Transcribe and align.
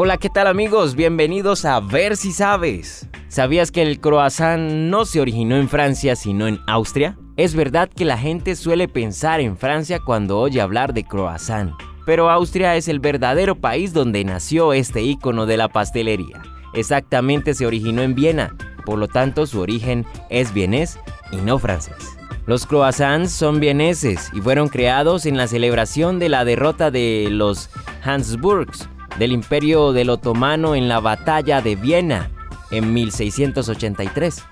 Hola, 0.00 0.16
¿qué 0.16 0.30
tal 0.30 0.46
amigos? 0.46 0.94
Bienvenidos 0.94 1.64
a 1.64 1.80
Ver 1.80 2.16
si 2.16 2.30
sabes. 2.30 3.08
¿Sabías 3.26 3.72
que 3.72 3.82
el 3.82 3.98
croissant 3.98 4.62
no 4.62 5.04
se 5.04 5.20
originó 5.20 5.56
en 5.56 5.68
Francia 5.68 6.14
sino 6.14 6.46
en 6.46 6.60
Austria? 6.68 7.18
Es 7.36 7.56
verdad 7.56 7.90
que 7.90 8.04
la 8.04 8.16
gente 8.16 8.54
suele 8.54 8.86
pensar 8.86 9.40
en 9.40 9.58
Francia 9.58 9.98
cuando 9.98 10.38
oye 10.38 10.60
hablar 10.60 10.94
de 10.94 11.02
croissant, 11.02 11.72
pero 12.06 12.30
Austria 12.30 12.76
es 12.76 12.86
el 12.86 13.00
verdadero 13.00 13.56
país 13.56 13.92
donde 13.92 14.22
nació 14.22 14.72
este 14.72 15.02
icono 15.02 15.46
de 15.46 15.56
la 15.56 15.66
pastelería. 15.66 16.42
Exactamente 16.74 17.52
se 17.54 17.66
originó 17.66 18.02
en 18.02 18.14
Viena, 18.14 18.54
por 18.86 19.00
lo 19.00 19.08
tanto 19.08 19.48
su 19.48 19.58
origen 19.58 20.06
es 20.30 20.54
vienés 20.54 20.96
y 21.32 21.38
no 21.38 21.58
francés. 21.58 22.16
Los 22.46 22.66
croissants 22.66 23.32
son 23.32 23.58
vieneses 23.58 24.30
y 24.32 24.40
fueron 24.42 24.68
creados 24.68 25.26
en 25.26 25.36
la 25.36 25.48
celebración 25.48 26.20
de 26.20 26.28
la 26.28 26.44
derrota 26.44 26.92
de 26.92 27.26
los 27.32 27.68
Habsburgs 28.04 28.88
del 29.18 29.32
Imperio 29.32 29.92
del 29.92 30.10
Otomano 30.10 30.74
en 30.74 30.88
la 30.88 31.00
Batalla 31.00 31.60
de 31.60 31.76
Viena 31.76 32.30
en 32.70 32.92
1683. 32.92 34.44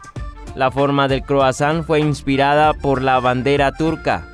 La 0.55 0.71
forma 0.71 1.07
del 1.09 1.23
croissant 1.23 1.85
fue 1.85 2.01
inspirada 2.01 2.73
por 2.73 3.03
la 3.03 3.21
bandera 3.21 3.73
turca. 3.73 4.27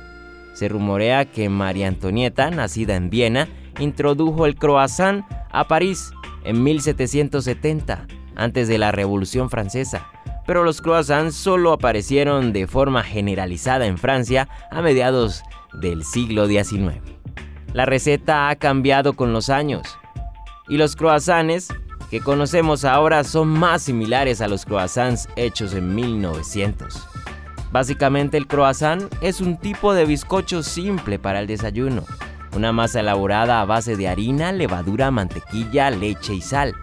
Se 0.53 0.69
rumorea 0.69 1.25
que 1.25 1.49
María 1.49 1.87
Antonieta, 1.87 2.49
nacida 2.49 2.95
en 2.95 3.09
Viena, 3.09 3.47
introdujo 3.79 4.45
el 4.45 4.55
croissant 4.55 5.25
a 5.51 5.67
París 5.67 6.11
en 6.45 6.63
1770, 6.63 8.07
antes 8.35 8.67
de 8.67 8.77
la 8.77 8.91
Revolución 8.91 9.49
Francesa, 9.49 10.07
pero 10.45 10.63
los 10.63 10.81
croissants 10.81 11.35
solo 11.35 11.73
aparecieron 11.73 12.53
de 12.53 12.67
forma 12.67 13.03
generalizada 13.03 13.85
en 13.85 13.97
Francia 13.97 14.47
a 14.71 14.81
mediados 14.81 15.43
del 15.73 16.03
siglo 16.03 16.47
XIX. 16.47 17.01
La 17.73 17.85
receta 17.85 18.49
ha 18.49 18.55
cambiado 18.55 19.13
con 19.13 19.33
los 19.33 19.49
años 19.49 19.97
y 20.73 20.77
los 20.77 20.95
croissants 20.95 21.67
que 22.09 22.19
conocemos 22.19 22.83
ahora 22.83 23.23
son 23.23 23.47
más 23.47 23.83
similares 23.83 24.41
a 24.41 24.47
los 24.47 24.65
croissants 24.65 25.29
hechos 25.35 25.75
en 25.75 25.93
1900. 25.93 27.07
Básicamente 27.71 28.37
el 28.37 28.47
croissant 28.47 29.03
es 29.21 29.39
un 29.39 29.57
tipo 29.57 29.93
de 29.93 30.05
bizcocho 30.05 30.63
simple 30.63 31.19
para 31.19 31.41
el 31.41 31.45
desayuno, 31.45 32.05
una 32.55 32.71
masa 32.71 33.01
elaborada 33.01 33.61
a 33.61 33.65
base 33.65 33.95
de 33.95 34.07
harina, 34.07 34.51
levadura, 34.51 35.11
mantequilla, 35.11 35.91
leche 35.91 36.33
y 36.33 36.41
sal. 36.41 36.73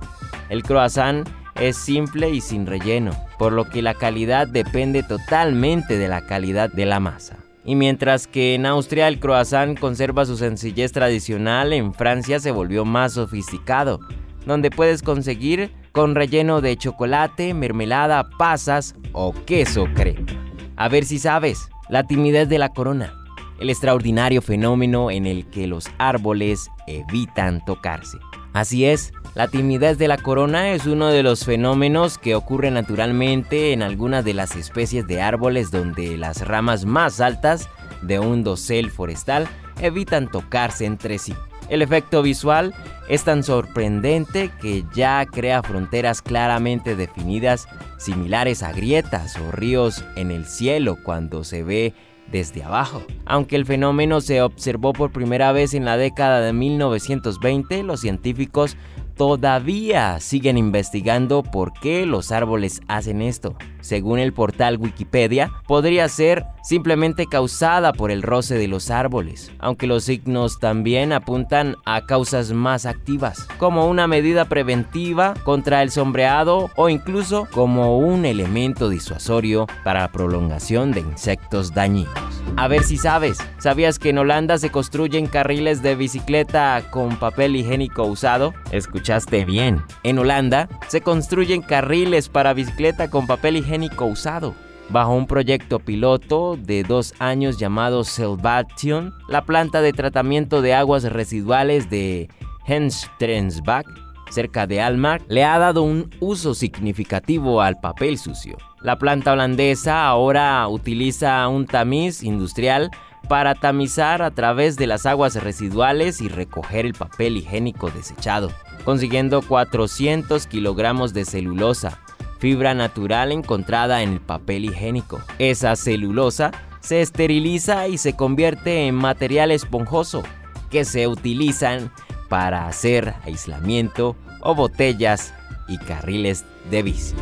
El 0.50 0.62
croissant 0.62 1.28
es 1.56 1.76
simple 1.76 2.30
y 2.30 2.40
sin 2.40 2.66
relleno, 2.66 3.10
por 3.40 3.52
lo 3.52 3.64
que 3.64 3.82
la 3.82 3.94
calidad 3.94 4.46
depende 4.46 5.02
totalmente 5.02 5.98
de 5.98 6.06
la 6.06 6.24
calidad 6.26 6.70
de 6.70 6.86
la 6.86 7.00
masa. 7.00 7.38
Y 7.70 7.76
mientras 7.76 8.26
que 8.26 8.56
en 8.56 8.66
Austria 8.66 9.06
el 9.06 9.20
croissant 9.20 9.78
conserva 9.78 10.26
su 10.26 10.36
sencillez 10.36 10.90
tradicional, 10.90 11.72
en 11.72 11.94
Francia 11.94 12.40
se 12.40 12.50
volvió 12.50 12.84
más 12.84 13.12
sofisticado, 13.12 14.00
donde 14.44 14.72
puedes 14.72 15.02
conseguir 15.04 15.70
con 15.92 16.16
relleno 16.16 16.62
de 16.62 16.76
chocolate, 16.76 17.54
mermelada, 17.54 18.28
pasas 18.28 18.96
o 19.12 19.32
queso 19.46 19.86
crema. 19.94 20.26
A 20.74 20.88
ver 20.88 21.04
si 21.04 21.20
sabes, 21.20 21.68
la 21.88 22.08
timidez 22.08 22.48
de 22.48 22.58
la 22.58 22.70
corona, 22.70 23.14
el 23.60 23.70
extraordinario 23.70 24.42
fenómeno 24.42 25.12
en 25.12 25.28
el 25.28 25.48
que 25.48 25.68
los 25.68 25.84
árboles 25.98 26.68
evitan 26.88 27.64
tocarse. 27.64 28.18
Así 28.52 28.84
es, 28.84 29.12
la 29.34 29.46
timidez 29.46 29.96
de 29.96 30.08
la 30.08 30.18
corona 30.18 30.72
es 30.72 30.86
uno 30.86 31.06
de 31.08 31.22
los 31.22 31.44
fenómenos 31.44 32.18
que 32.18 32.34
ocurre 32.34 32.70
naturalmente 32.72 33.72
en 33.72 33.82
algunas 33.82 34.24
de 34.24 34.34
las 34.34 34.56
especies 34.56 35.06
de 35.06 35.22
árboles 35.22 35.70
donde 35.70 36.16
las 36.16 36.46
ramas 36.46 36.84
más 36.84 37.20
altas 37.20 37.68
de 38.02 38.18
un 38.18 38.42
dosel 38.42 38.90
forestal 38.90 39.46
evitan 39.80 40.28
tocarse 40.28 40.84
entre 40.84 41.18
sí. 41.18 41.34
El 41.68 41.82
efecto 41.82 42.22
visual 42.22 42.74
es 43.08 43.22
tan 43.22 43.44
sorprendente 43.44 44.50
que 44.60 44.84
ya 44.92 45.24
crea 45.26 45.62
fronteras 45.62 46.20
claramente 46.20 46.96
definidas 46.96 47.68
similares 47.98 48.64
a 48.64 48.72
grietas 48.72 49.36
o 49.36 49.52
ríos 49.52 50.04
en 50.16 50.32
el 50.32 50.46
cielo 50.46 50.98
cuando 51.04 51.44
se 51.44 51.62
ve 51.62 51.94
desde 52.32 52.62
abajo. 52.62 53.02
Aunque 53.26 53.56
el 53.56 53.66
fenómeno 53.66 54.20
se 54.20 54.42
observó 54.42 54.92
por 54.92 55.10
primera 55.10 55.52
vez 55.52 55.74
en 55.74 55.84
la 55.84 55.96
década 55.96 56.40
de 56.40 56.52
1920, 56.52 57.82
los 57.82 58.00
científicos 58.00 58.76
todavía 59.20 60.18
siguen 60.18 60.56
investigando 60.56 61.42
por 61.42 61.74
qué 61.74 62.06
los 62.06 62.32
árboles 62.32 62.80
hacen 62.88 63.20
esto. 63.20 63.54
Según 63.82 64.18
el 64.18 64.32
portal 64.32 64.78
Wikipedia, 64.78 65.52
podría 65.66 66.08
ser 66.08 66.46
simplemente 66.62 67.26
causada 67.26 67.92
por 67.92 68.10
el 68.10 68.22
roce 68.22 68.54
de 68.54 68.66
los 68.66 68.90
árboles, 68.90 69.52
aunque 69.58 69.86
los 69.86 70.04
signos 70.04 70.58
también 70.58 71.12
apuntan 71.12 71.76
a 71.84 72.06
causas 72.06 72.52
más 72.52 72.86
activas, 72.86 73.46
como 73.58 73.88
una 73.88 74.06
medida 74.06 74.46
preventiva 74.46 75.34
contra 75.44 75.82
el 75.82 75.90
sombreado 75.90 76.70
o 76.76 76.88
incluso 76.88 77.46
como 77.52 77.98
un 77.98 78.24
elemento 78.24 78.88
disuasorio 78.88 79.66
para 79.84 80.10
prolongación 80.12 80.92
de 80.92 81.00
insectos 81.00 81.74
dañinos. 81.74 82.29
A 82.56 82.68
ver 82.68 82.82
si 82.82 82.96
sabes, 82.98 83.38
¿sabías 83.58 83.98
que 83.98 84.10
en 84.10 84.18
Holanda 84.18 84.58
se 84.58 84.70
construyen 84.70 85.26
carriles 85.26 85.82
de 85.82 85.94
bicicleta 85.94 86.82
con 86.90 87.16
papel 87.16 87.56
higiénico 87.56 88.04
usado? 88.04 88.52
Escuchaste 88.70 89.44
bien. 89.44 89.82
En 90.02 90.18
Holanda 90.18 90.68
se 90.88 91.00
construyen 91.00 91.62
carriles 91.62 92.28
para 92.28 92.52
bicicleta 92.52 93.08
con 93.08 93.26
papel 93.26 93.56
higiénico 93.56 94.04
usado. 94.04 94.54
Bajo 94.90 95.14
un 95.14 95.26
proyecto 95.26 95.78
piloto 95.78 96.58
de 96.60 96.82
dos 96.82 97.14
años 97.18 97.58
llamado 97.58 98.04
Salvation, 98.04 99.14
la 99.28 99.44
planta 99.44 99.80
de 99.80 99.92
tratamiento 99.92 100.62
de 100.62 100.74
aguas 100.74 101.04
residuales 101.04 101.88
de 101.88 102.28
Henstrensbach, 102.66 103.86
cerca 104.30 104.66
de 104.66 104.80
Almar, 104.80 105.22
le 105.28 105.44
ha 105.44 105.58
dado 105.58 105.82
un 105.82 106.10
uso 106.20 106.54
significativo 106.54 107.62
al 107.62 107.78
papel 107.80 108.18
sucio. 108.18 108.58
La 108.82 108.96
planta 108.96 109.32
holandesa 109.32 110.06
ahora 110.06 110.66
utiliza 110.66 111.46
un 111.48 111.66
tamiz 111.66 112.22
industrial 112.22 112.90
para 113.28 113.54
tamizar 113.54 114.22
a 114.22 114.30
través 114.30 114.76
de 114.76 114.86
las 114.86 115.04
aguas 115.04 115.34
residuales 115.34 116.22
y 116.22 116.28
recoger 116.28 116.86
el 116.86 116.94
papel 116.94 117.36
higiénico 117.36 117.90
desechado, 117.90 118.50
consiguiendo 118.86 119.42
400 119.42 120.46
kilogramos 120.46 121.12
de 121.12 121.26
celulosa, 121.26 121.98
fibra 122.38 122.72
natural 122.72 123.32
encontrada 123.32 124.02
en 124.02 124.14
el 124.14 124.20
papel 124.20 124.64
higiénico. 124.64 125.20
Esa 125.38 125.76
celulosa 125.76 126.50
se 126.80 127.02
esteriliza 127.02 127.86
y 127.86 127.98
se 127.98 128.16
convierte 128.16 128.86
en 128.86 128.94
material 128.94 129.50
esponjoso 129.50 130.22
que 130.70 130.86
se 130.86 131.06
utilizan 131.06 131.92
para 132.30 132.66
hacer 132.66 133.14
aislamiento 133.24 134.16
o 134.40 134.54
botellas 134.54 135.34
y 135.68 135.76
carriles 135.76 136.46
de 136.70 136.82
bici. 136.82 137.14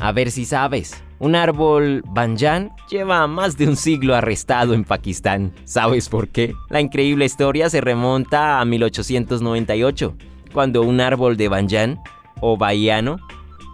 A 0.00 0.12
ver 0.12 0.30
si 0.30 0.46
sabes, 0.46 1.04
un 1.18 1.34
árbol 1.34 2.02
banyan 2.06 2.72
lleva 2.88 3.26
más 3.26 3.58
de 3.58 3.68
un 3.68 3.76
siglo 3.76 4.16
arrestado 4.16 4.72
en 4.72 4.84
Pakistán. 4.84 5.52
¿Sabes 5.64 6.08
por 6.08 6.28
qué? 6.28 6.54
La 6.70 6.80
increíble 6.80 7.26
historia 7.26 7.68
se 7.68 7.82
remonta 7.82 8.60
a 8.60 8.64
1898, 8.64 10.16
cuando 10.54 10.80
un 10.80 11.02
árbol 11.02 11.36
de 11.36 11.48
banyan 11.48 12.00
o 12.40 12.56
bahiano 12.56 13.18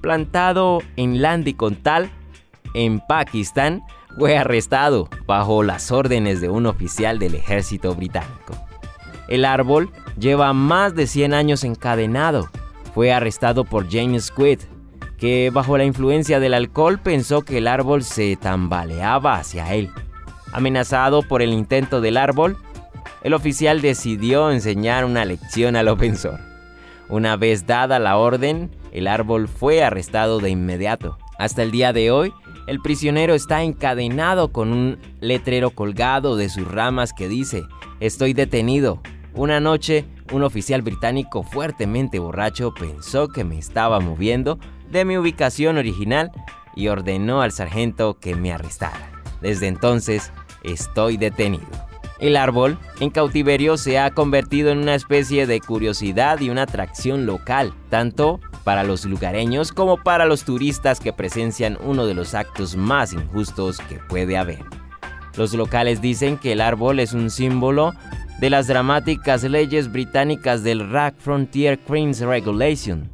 plantado 0.02 0.82
en 0.96 1.22
Landikontal, 1.22 2.10
en 2.74 2.98
Pakistán, 2.98 3.84
fue 4.18 4.36
arrestado 4.36 5.08
bajo 5.26 5.62
las 5.62 5.92
órdenes 5.92 6.40
de 6.40 6.48
un 6.48 6.66
oficial 6.66 7.20
del 7.20 7.36
ejército 7.36 7.94
británico. 7.94 8.54
El 9.28 9.44
árbol 9.44 9.90
lleva 10.18 10.52
más 10.52 10.96
de 10.96 11.06
100 11.06 11.34
años 11.34 11.62
encadenado. 11.62 12.48
Fue 12.94 13.12
arrestado 13.12 13.64
por 13.64 13.88
James 13.88 14.24
Squid, 14.24 14.60
que 15.18 15.50
bajo 15.50 15.78
la 15.78 15.84
influencia 15.84 16.40
del 16.40 16.54
alcohol 16.54 16.98
pensó 16.98 17.42
que 17.42 17.58
el 17.58 17.68
árbol 17.68 18.04
se 18.04 18.36
tambaleaba 18.36 19.36
hacia 19.36 19.74
él. 19.74 19.90
Amenazado 20.52 21.22
por 21.22 21.42
el 21.42 21.52
intento 21.52 22.00
del 22.00 22.16
árbol, 22.16 22.56
el 23.22 23.34
oficial 23.34 23.80
decidió 23.80 24.50
enseñar 24.50 25.04
una 25.04 25.24
lección 25.24 25.76
al 25.76 25.88
ofensor. 25.88 26.40
Una 27.08 27.36
vez 27.36 27.66
dada 27.66 27.98
la 27.98 28.16
orden, 28.16 28.70
el 28.92 29.06
árbol 29.06 29.48
fue 29.48 29.82
arrestado 29.82 30.40
de 30.40 30.50
inmediato. 30.50 31.18
Hasta 31.38 31.62
el 31.62 31.70
día 31.70 31.92
de 31.92 32.10
hoy, 32.10 32.32
el 32.66 32.80
prisionero 32.80 33.34
está 33.34 33.62
encadenado 33.62 34.52
con 34.52 34.72
un 34.72 34.98
letrero 35.20 35.70
colgado 35.70 36.36
de 36.36 36.48
sus 36.48 36.66
ramas 36.66 37.12
que 37.12 37.28
dice, 37.28 37.64
estoy 38.00 38.32
detenido. 38.32 39.00
Una 39.34 39.60
noche 39.60 40.04
un 40.32 40.42
oficial 40.42 40.82
británico 40.82 41.42
fuertemente 41.42 42.18
borracho 42.18 42.74
pensó 42.74 43.28
que 43.28 43.44
me 43.44 43.58
estaba 43.58 44.00
moviendo 44.00 44.58
de 44.90 45.04
mi 45.04 45.16
ubicación 45.16 45.76
original 45.76 46.30
y 46.74 46.88
ordenó 46.88 47.42
al 47.42 47.52
sargento 47.52 48.18
que 48.18 48.34
me 48.34 48.52
arrestara. 48.52 49.10
Desde 49.40 49.66
entonces 49.66 50.32
estoy 50.62 51.16
detenido. 51.16 51.66
El 52.18 52.36
árbol 52.36 52.78
en 53.00 53.10
cautiverio 53.10 53.76
se 53.76 53.98
ha 53.98 54.10
convertido 54.10 54.70
en 54.70 54.78
una 54.78 54.94
especie 54.94 55.46
de 55.46 55.60
curiosidad 55.60 56.40
y 56.40 56.48
una 56.48 56.62
atracción 56.62 57.26
local, 57.26 57.74
tanto 57.90 58.40
para 58.64 58.84
los 58.84 59.04
lugareños 59.04 59.70
como 59.70 60.02
para 60.02 60.24
los 60.24 60.44
turistas 60.44 60.98
que 60.98 61.12
presencian 61.12 61.76
uno 61.84 62.06
de 62.06 62.14
los 62.14 62.34
actos 62.34 62.74
más 62.74 63.12
injustos 63.12 63.78
que 63.78 63.96
puede 63.96 64.38
haber. 64.38 64.64
Los 65.36 65.52
locales 65.52 66.00
dicen 66.00 66.38
que 66.38 66.52
el 66.52 66.62
árbol 66.62 67.00
es 67.00 67.12
un 67.12 67.28
símbolo 67.28 67.92
de 68.40 68.48
las 68.48 68.66
dramáticas 68.66 69.42
leyes 69.44 69.92
británicas 69.92 70.62
del 70.62 70.90
Rack 70.90 71.16
Frontier 71.18 71.78
Crimes 71.78 72.20
Regulation. 72.20 73.10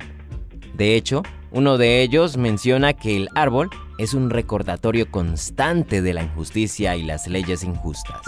De 0.74 0.94
hecho, 0.94 1.22
uno 1.52 1.76
de 1.76 2.02
ellos 2.02 2.36
menciona 2.36 2.94
que 2.94 3.16
el 3.16 3.28
árbol 3.34 3.68
es 3.98 4.14
un 4.14 4.30
recordatorio 4.30 5.10
constante 5.10 6.00
de 6.00 6.14
la 6.14 6.22
injusticia 6.22 6.96
y 6.96 7.02
las 7.02 7.28
leyes 7.28 7.62
injustas. 7.62 8.20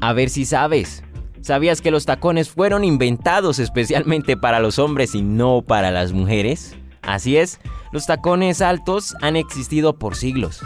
A 0.00 0.12
ver 0.12 0.30
si 0.30 0.44
sabes. 0.44 1.02
¿Sabías 1.40 1.80
que 1.80 1.90
los 1.90 2.06
tacones 2.06 2.50
fueron 2.50 2.84
inventados 2.84 3.58
especialmente 3.58 4.36
para 4.36 4.58
los 4.58 4.78
hombres 4.78 5.14
y 5.14 5.22
no 5.22 5.62
para 5.62 5.90
las 5.90 6.12
mujeres? 6.12 6.76
Así 7.02 7.36
es, 7.36 7.60
los 7.92 8.06
tacones 8.06 8.62
altos 8.62 9.14
han 9.22 9.36
existido 9.36 9.96
por 9.96 10.16
siglos, 10.16 10.60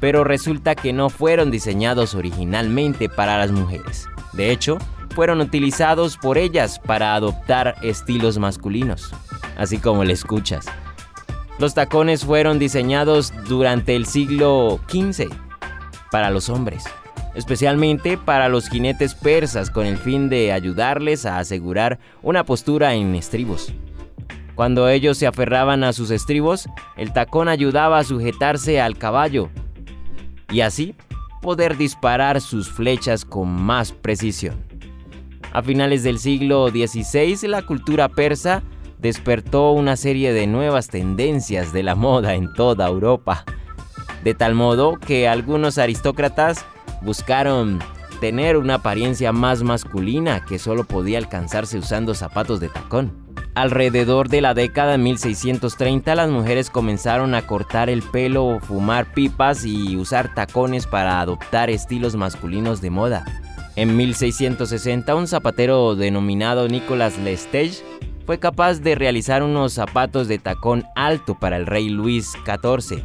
pero 0.00 0.24
resulta 0.24 0.74
que 0.74 0.92
no 0.92 1.10
fueron 1.10 1.52
diseñados 1.52 2.16
originalmente 2.16 3.08
para 3.08 3.38
las 3.38 3.52
mujeres. 3.52 4.08
De 4.32 4.50
hecho, 4.50 4.78
fueron 5.14 5.40
utilizados 5.40 6.16
por 6.16 6.38
ellas 6.38 6.80
para 6.80 7.14
adoptar 7.14 7.76
estilos 7.82 8.38
masculinos, 8.38 9.12
así 9.56 9.78
como 9.78 10.02
le 10.02 10.12
escuchas. 10.12 10.66
Los 11.58 11.74
tacones 11.74 12.24
fueron 12.24 12.58
diseñados 12.58 13.32
durante 13.48 13.96
el 13.96 14.06
siglo 14.06 14.80
XV 14.88 15.28
para 16.10 16.30
los 16.30 16.48
hombres 16.48 16.84
especialmente 17.36 18.16
para 18.16 18.48
los 18.48 18.68
jinetes 18.68 19.14
persas 19.14 19.70
con 19.70 19.86
el 19.86 19.98
fin 19.98 20.28
de 20.30 20.52
ayudarles 20.52 21.26
a 21.26 21.38
asegurar 21.38 21.98
una 22.22 22.44
postura 22.44 22.94
en 22.94 23.14
estribos. 23.14 23.72
Cuando 24.54 24.88
ellos 24.88 25.18
se 25.18 25.26
aferraban 25.26 25.84
a 25.84 25.92
sus 25.92 26.10
estribos, 26.10 26.66
el 26.96 27.12
tacón 27.12 27.48
ayudaba 27.48 27.98
a 27.98 28.04
sujetarse 28.04 28.80
al 28.80 28.96
caballo 28.96 29.50
y 30.50 30.62
así 30.62 30.94
poder 31.42 31.76
disparar 31.76 32.40
sus 32.40 32.70
flechas 32.70 33.26
con 33.26 33.48
más 33.48 33.92
precisión. 33.92 34.56
A 35.52 35.62
finales 35.62 36.02
del 36.02 36.18
siglo 36.18 36.70
XVI, 36.70 37.48
la 37.48 37.62
cultura 37.66 38.08
persa 38.08 38.62
despertó 38.98 39.72
una 39.72 39.96
serie 39.96 40.32
de 40.32 40.46
nuevas 40.46 40.88
tendencias 40.88 41.72
de 41.72 41.82
la 41.82 41.94
moda 41.94 42.34
en 42.34 42.52
toda 42.52 42.88
Europa, 42.88 43.44
de 44.24 44.34
tal 44.34 44.54
modo 44.54 44.98
que 44.98 45.28
algunos 45.28 45.78
aristócratas 45.78 46.64
buscaron 47.02 47.78
tener 48.20 48.56
una 48.56 48.74
apariencia 48.74 49.32
más 49.32 49.62
masculina 49.62 50.44
que 50.44 50.58
solo 50.58 50.84
podía 50.84 51.18
alcanzarse 51.18 51.78
usando 51.78 52.14
zapatos 52.14 52.60
de 52.60 52.68
tacón. 52.68 53.26
Alrededor 53.54 54.28
de 54.28 54.42
la 54.42 54.52
década 54.52 54.92
de 54.92 54.98
1630 54.98 56.14
las 56.14 56.28
mujeres 56.28 56.68
comenzaron 56.68 57.34
a 57.34 57.46
cortar 57.46 57.88
el 57.88 58.02
pelo, 58.02 58.60
fumar 58.60 59.14
pipas 59.14 59.64
y 59.64 59.96
usar 59.96 60.34
tacones 60.34 60.86
para 60.86 61.20
adoptar 61.20 61.70
estilos 61.70 62.16
masculinos 62.16 62.82
de 62.82 62.90
moda. 62.90 63.24
En 63.74 63.96
1660 63.96 65.14
un 65.14 65.26
zapatero 65.26 65.96
denominado 65.96 66.68
Nicolas 66.68 67.18
Lestage 67.18 67.82
fue 68.26 68.40
capaz 68.40 68.80
de 68.80 68.96
realizar 68.96 69.44
unos 69.44 69.72
zapatos 69.72 70.26
de 70.26 70.38
tacón 70.38 70.84
alto 70.96 71.38
para 71.38 71.56
el 71.56 71.64
rey 71.64 71.88
Luis 71.88 72.32
XIV. 72.44 73.04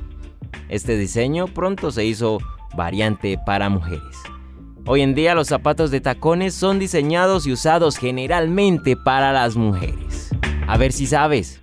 Este 0.68 0.98
diseño 0.98 1.46
pronto 1.46 1.92
se 1.92 2.06
hizo 2.06 2.40
variante 2.76 3.38
para 3.46 3.70
mujeres. 3.70 4.18
Hoy 4.88 5.02
en 5.02 5.14
día 5.14 5.36
los 5.36 5.48
zapatos 5.48 5.92
de 5.92 6.02
tacones 6.02 6.56
son 6.56 6.80
diseñados 6.80 7.46
y 7.46 7.52
usados 7.52 7.98
generalmente 7.98 8.98
para 8.98 9.32
las 9.32 9.56
mujeres. 9.56 10.32
A 10.68 10.78
ver 10.78 10.92
si 10.92 11.06
sabes. 11.06 11.62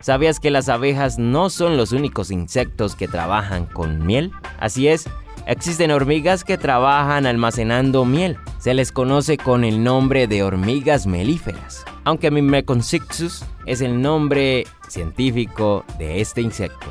¿Sabías 0.00 0.40
que 0.40 0.50
las 0.50 0.70
abejas 0.70 1.18
no 1.18 1.50
son 1.50 1.76
los 1.76 1.92
únicos 1.92 2.30
insectos 2.30 2.94
que 2.94 3.08
trabajan 3.08 3.66
con 3.66 4.04
miel? 4.06 4.32
Así 4.58 4.88
es, 4.88 5.08
existen 5.46 5.90
hormigas 5.90 6.44
que 6.44 6.56
trabajan 6.56 7.26
almacenando 7.26 8.04
miel. 8.06 8.38
Se 8.64 8.72
les 8.72 8.92
conoce 8.92 9.36
con 9.36 9.62
el 9.62 9.84
nombre 9.84 10.26
de 10.26 10.42
hormigas 10.42 11.06
melíferas, 11.06 11.84
aunque 12.04 12.30
Mimeconsixus 12.30 13.44
es 13.66 13.82
el 13.82 14.00
nombre 14.00 14.64
científico 14.88 15.84
de 15.98 16.22
este 16.22 16.40
insecto. 16.40 16.86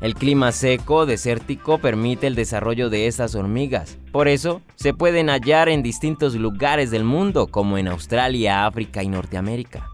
El 0.00 0.16
clima 0.16 0.50
seco, 0.50 1.06
desértico, 1.06 1.78
permite 1.78 2.26
el 2.26 2.34
desarrollo 2.34 2.90
de 2.90 3.06
estas 3.06 3.36
hormigas. 3.36 3.98
Por 4.10 4.26
eso, 4.26 4.62
se 4.74 4.94
pueden 4.94 5.28
hallar 5.28 5.68
en 5.68 5.84
distintos 5.84 6.34
lugares 6.34 6.90
del 6.90 7.04
mundo, 7.04 7.46
como 7.46 7.78
en 7.78 7.86
Australia, 7.86 8.66
África 8.66 9.04
y 9.04 9.08
Norteamérica. 9.08 9.88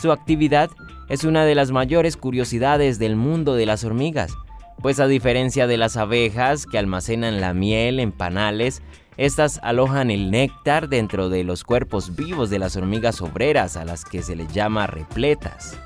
Su 0.00 0.12
actividad 0.12 0.70
es 1.10 1.24
una 1.24 1.44
de 1.44 1.54
las 1.54 1.72
mayores 1.72 2.16
curiosidades 2.16 2.98
del 2.98 3.16
mundo 3.16 3.54
de 3.54 3.66
las 3.66 3.84
hormigas, 3.84 4.32
pues 4.80 4.98
a 4.98 5.06
diferencia 5.06 5.66
de 5.66 5.76
las 5.76 5.96
abejas 5.98 6.66
que 6.66 6.78
almacenan 6.78 7.40
la 7.40 7.54
miel 7.54 8.00
en 8.00 8.12
panales, 8.12 8.82
estas 9.16 9.60
alojan 9.62 10.10
el 10.10 10.30
néctar 10.30 10.88
dentro 10.88 11.28
de 11.28 11.44
los 11.44 11.62
cuerpos 11.62 12.16
vivos 12.16 12.50
de 12.50 12.58
las 12.58 12.76
hormigas 12.76 13.22
obreras 13.22 13.76
a 13.76 13.84
las 13.84 14.04
que 14.04 14.22
se 14.22 14.34
les 14.34 14.52
llama 14.52 14.86
repletas. 14.86 15.78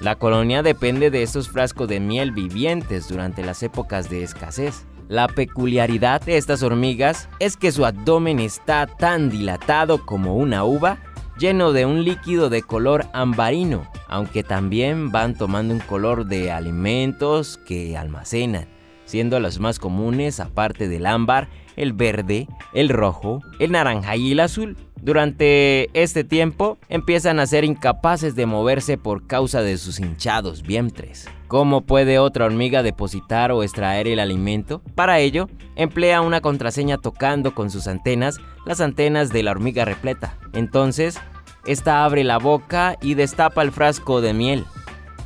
La 0.00 0.16
colonia 0.16 0.64
depende 0.64 1.10
de 1.10 1.22
estos 1.22 1.48
frascos 1.48 1.86
de 1.86 2.00
miel 2.00 2.32
vivientes 2.32 3.08
durante 3.08 3.44
las 3.44 3.62
épocas 3.62 4.10
de 4.10 4.24
escasez. 4.24 4.84
La 5.08 5.28
peculiaridad 5.28 6.20
de 6.22 6.38
estas 6.38 6.64
hormigas 6.64 7.28
es 7.38 7.56
que 7.56 7.70
su 7.70 7.86
abdomen 7.86 8.40
está 8.40 8.86
tan 8.86 9.30
dilatado 9.30 10.04
como 10.04 10.36
una 10.36 10.64
uva, 10.64 10.98
lleno 11.38 11.72
de 11.72 11.86
un 11.86 12.02
líquido 12.02 12.50
de 12.50 12.62
color 12.62 13.06
ambarino, 13.12 13.86
aunque 14.08 14.42
también 14.42 15.12
van 15.12 15.34
tomando 15.34 15.72
un 15.72 15.80
color 15.80 16.26
de 16.26 16.50
alimentos 16.50 17.58
que 17.58 17.96
almacenan, 17.96 18.66
siendo 19.04 19.38
los 19.38 19.60
más 19.60 19.78
comunes, 19.78 20.40
aparte 20.40 20.88
del 20.88 21.06
ámbar, 21.06 21.48
el 21.76 21.92
verde, 21.92 22.48
el 22.74 22.88
rojo, 22.88 23.40
el 23.58 23.72
naranja 23.72 24.16
y 24.16 24.32
el 24.32 24.40
azul. 24.40 24.76
Durante 25.00 25.90
este 26.00 26.22
tiempo 26.22 26.78
empiezan 26.88 27.40
a 27.40 27.46
ser 27.46 27.64
incapaces 27.64 28.36
de 28.36 28.46
moverse 28.46 28.98
por 28.98 29.26
causa 29.26 29.60
de 29.60 29.76
sus 29.76 29.98
hinchados 29.98 30.62
vientres. 30.62 31.28
¿Cómo 31.48 31.80
puede 31.82 32.18
otra 32.18 32.46
hormiga 32.46 32.82
depositar 32.82 33.50
o 33.50 33.62
extraer 33.62 34.06
el 34.06 34.20
alimento? 34.20 34.80
Para 34.94 35.18
ello, 35.18 35.48
emplea 35.74 36.20
una 36.20 36.40
contraseña 36.40 36.98
tocando 36.98 37.54
con 37.54 37.70
sus 37.70 37.88
antenas 37.88 38.38
las 38.64 38.80
antenas 38.80 39.30
de 39.30 39.42
la 39.42 39.50
hormiga 39.50 39.84
repleta. 39.84 40.38
Entonces, 40.52 41.18
esta 41.66 42.04
abre 42.04 42.22
la 42.22 42.38
boca 42.38 42.96
y 43.02 43.14
destapa 43.14 43.62
el 43.62 43.72
frasco 43.72 44.20
de 44.20 44.34
miel, 44.34 44.64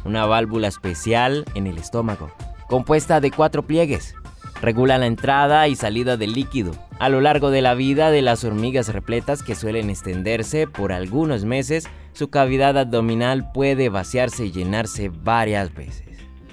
una 0.05 0.26
válvula 0.26 0.69
especial 0.69 1.45
en 1.55 1.67
el 1.67 1.79
estómago, 1.79 2.31
compuesta 2.69 3.21
de 3.21 3.31
cuatro 3.31 3.62
pliegues 3.62 4.15
regula 4.63 4.99
la 4.99 5.07
entrada 5.07 5.69
y 5.69 5.77
salida 5.77 6.17
del 6.17 6.33
líquido. 6.33 6.73
A 6.99 7.09
lo 7.09 7.21
largo 7.21 7.51
de 7.51 7.63
la 7.63 7.75
vida 7.75 8.11
de 8.11 8.23
las 8.23 8.45
hormigas 8.45 8.89
repletas 8.89 9.43
que 9.43 9.55
suelen 9.55 9.91
extenderse 9.91 10.67
por 10.67 10.93
algunos 10.93 11.45
meses, 11.45 11.89
su 12.13 12.31
cavidad 12.31 12.79
abdominal 12.79 13.53
puede 13.53 13.89
vaciarse 13.89 14.47
y 14.47 14.53
llenarse 14.53 15.11
varias 15.11 15.75
veces. 15.75 16.07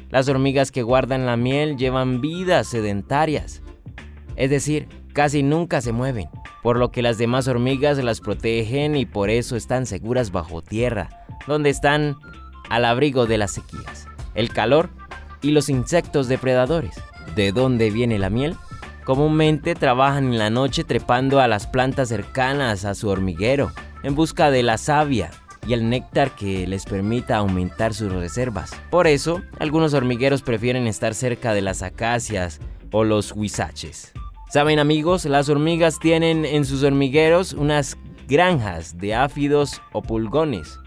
Las 0.10 0.28
hormigas 0.28 0.72
que 0.72 0.84
guardan 0.84 1.26
la 1.26 1.38
miel 1.38 1.78
llevan 1.78 2.22
vidas 2.22 2.68
sedentarias, 2.68 3.62
es 4.36 4.50
decir, 4.50 4.88
casi 5.14 5.42
nunca 5.42 5.82
se 5.82 5.92
mueven, 5.92 6.30
por 6.62 6.78
lo 6.78 6.92
que 6.92 7.02
las 7.02 7.18
demás 7.18 7.48
hormigas 7.48 7.98
las 7.98 8.20
protegen 8.20 8.96
y 8.96 9.06
por 9.06 9.30
eso 9.30 9.56
están 9.56 9.86
seguras 9.86 10.32
bajo 10.32 10.62
tierra, 10.62 11.26
donde 11.48 11.70
están 11.70 12.18
al 12.70 12.86
abrigo 12.86 13.26
de 13.26 13.38
las 13.38 13.52
sequías, 13.52 14.08
el 14.36 14.50
calor 14.50 14.90
y 15.42 15.52
los 15.52 15.70
insectos 15.70 16.28
depredadores. 16.28 16.96
¿De 17.36 17.52
dónde 17.52 17.90
viene 17.90 18.20
la 18.20 18.30
miel? 18.30 18.56
Comúnmente 19.06 19.76
trabajan 19.76 20.26
en 20.26 20.38
la 20.38 20.50
noche 20.50 20.84
trepando 20.84 21.40
a 21.40 21.48
las 21.48 21.68
plantas 21.68 22.10
cercanas 22.10 22.86
a 22.86 22.96
su 22.96 23.10
hormiguero 23.10 23.72
en 24.04 24.16
busca 24.16 24.52
de 24.52 24.64
la 24.64 24.78
savia 24.78 25.32
y 25.66 25.74
el 25.74 25.90
néctar 25.90 26.36
que 26.36 26.68
les 26.68 26.86
permita 26.86 27.38
aumentar 27.38 27.94
sus 27.94 28.12
reservas. 28.12 28.72
Por 28.90 29.08
eso, 29.08 29.42
algunos 29.60 29.94
hormigueros 29.94 30.42
prefieren 30.42 30.88
estar 30.88 31.14
cerca 31.16 31.54
de 31.54 31.62
las 31.62 31.82
acacias 31.82 32.60
o 32.92 33.04
los 33.04 33.32
huizaches. 33.32 34.12
Saben 34.52 34.78
amigos, 34.80 35.26
las 35.26 35.50
hormigas 35.50 36.00
tienen 36.00 36.46
en 36.46 36.66
sus 36.66 36.84
hormigueros 36.84 37.54
unas 37.54 37.98
granjas 38.28 38.98
de 38.98 39.16
áfidos 39.16 39.82
o 39.94 40.02
pulgones. 40.02 40.80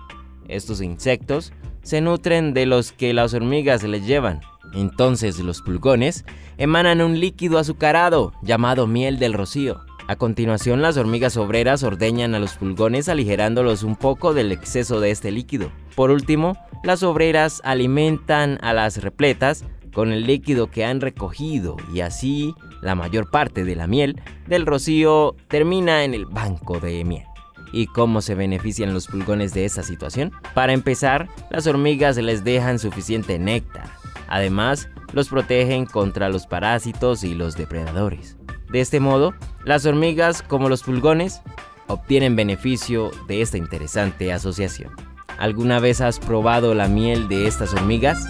Estos 0.46 0.80
insectos 0.80 1.52
se 1.82 2.00
nutren 2.00 2.54
de 2.54 2.66
los 2.66 2.92
que 2.92 3.12
las 3.12 3.34
hormigas 3.34 3.82
les 3.82 4.06
llevan. 4.06 4.40
Entonces 4.73 5.38
los 5.40 5.62
pulgones 5.62 6.25
emanan 6.58 7.00
un 7.00 7.18
líquido 7.20 7.58
azucarado 7.58 8.32
llamado 8.42 8.87
miel 8.87 9.18
del 9.18 9.32
rocío. 9.32 9.80
A 10.08 10.16
continuación, 10.16 10.82
las 10.82 10.96
hormigas 10.96 11.37
obreras 11.37 11.82
ordeñan 11.82 12.35
a 12.35 12.38
los 12.38 12.54
pulgones 12.54 13.08
aligerándolos 13.08 13.82
un 13.82 13.96
poco 13.96 14.35
del 14.35 14.52
exceso 14.52 15.00
de 15.00 15.11
este 15.11 15.32
líquido. 15.32 15.73
Por 15.96 16.11
último, 16.11 16.56
las 16.85 17.02
obreras 17.02 17.61
alimentan 17.64 18.58
a 18.62 18.73
las 18.73 19.02
repletas 19.02 19.64
con 19.92 20.12
el 20.12 20.25
líquido 20.25 20.70
que 20.70 20.85
han 20.85 21.00
recogido 21.00 21.76
y 21.92 22.00
así 22.00 22.54
la 22.82 22.94
mayor 22.94 23.30
parte 23.30 23.64
de 23.64 23.75
la 23.75 23.87
miel 23.87 24.20
del 24.46 24.66
rocío 24.66 25.35
termina 25.49 26.04
en 26.04 26.14
el 26.14 26.26
banco 26.26 26.78
de 26.78 27.02
miel. 27.04 27.25
¿Y 27.73 27.87
cómo 27.87 28.20
se 28.20 28.35
benefician 28.35 28.94
los 28.94 29.08
pulgones 29.08 29.54
de 29.54 29.64
esta 29.64 29.82
situación? 29.82 30.32
Para 30.54 30.73
empezar, 30.73 31.28
las 31.50 31.66
hormigas 31.66 32.16
les 32.16 32.44
dejan 32.44 32.78
suficiente 32.78 33.38
néctar. 33.38 33.90
Además, 34.28 34.88
los 35.12 35.28
protegen 35.28 35.87
contra 35.87 36.28
los 36.28 36.47
parásitos 36.47 37.25
y 37.25 37.35
los 37.35 37.56
depredadores. 37.56 38.37
De 38.71 38.80
este 38.80 39.00
modo, 39.00 39.35
las 39.64 39.87
hormigas, 39.87 40.42
como 40.42 40.68
los 40.68 40.83
pulgones, 40.83 41.42
obtienen 41.87 42.37
beneficio 42.37 43.11
de 43.28 43.42
esta 43.42 43.59
interesante 43.59 44.33
asociación. 44.33 44.92
¿Alguna 45.38 45.80
vez 45.80 46.00
has 46.00 46.18
probado 46.18 46.75
la 46.75 46.88
miel 46.88 47.28
de 47.28 47.47
estas 47.47 47.75
hormigas? 47.75 48.26